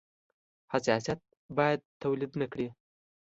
[0.73, 1.19] حساسیت
[1.57, 2.67] باید تولید نه کړي.